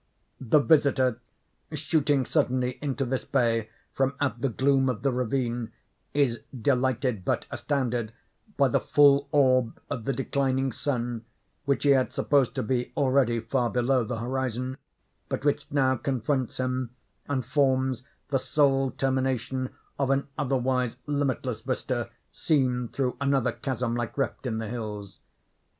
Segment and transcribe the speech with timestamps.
[0.39, 1.19] The visitor,
[1.73, 5.73] shooting suddenly into this bay from out the gloom of the ravine,
[6.11, 8.11] is delighted but astounded
[8.57, 11.23] by the full orb of the declining sun,
[11.65, 14.77] which he had supposed to be already far below the horizon,
[15.29, 16.89] but which now confronts him,
[17.27, 24.17] and forms the sole termination of an otherwise limitless vista seen through another chasm like
[24.17, 25.19] rift in the hills.